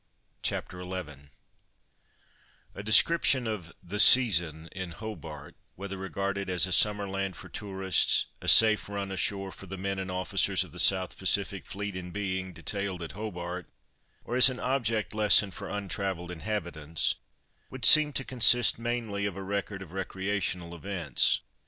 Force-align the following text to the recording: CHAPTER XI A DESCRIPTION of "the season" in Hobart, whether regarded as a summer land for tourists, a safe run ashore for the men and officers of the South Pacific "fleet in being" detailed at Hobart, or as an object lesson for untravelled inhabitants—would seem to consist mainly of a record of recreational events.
CHAPTER 0.41 0.83
XI 0.83 1.29
A 2.73 2.81
DESCRIPTION 2.81 3.45
of 3.45 3.71
"the 3.83 3.99
season" 3.99 4.67
in 4.71 4.93
Hobart, 4.93 5.55
whether 5.75 5.95
regarded 5.95 6.49
as 6.49 6.65
a 6.65 6.73
summer 6.73 7.07
land 7.07 7.35
for 7.35 7.49
tourists, 7.49 8.25
a 8.41 8.47
safe 8.47 8.89
run 8.89 9.11
ashore 9.11 9.51
for 9.51 9.67
the 9.67 9.77
men 9.77 9.99
and 9.99 10.09
officers 10.09 10.63
of 10.63 10.71
the 10.71 10.79
South 10.79 11.15
Pacific 11.19 11.67
"fleet 11.67 11.95
in 11.95 12.09
being" 12.09 12.51
detailed 12.51 13.03
at 13.03 13.11
Hobart, 13.11 13.69
or 14.23 14.35
as 14.35 14.49
an 14.49 14.59
object 14.59 15.13
lesson 15.13 15.51
for 15.51 15.69
untravelled 15.69 16.31
inhabitants—would 16.31 17.85
seem 17.85 18.11
to 18.13 18.23
consist 18.25 18.79
mainly 18.79 19.27
of 19.27 19.35
a 19.37 19.43
record 19.43 19.83
of 19.83 19.91
recreational 19.91 20.73
events. 20.73 21.41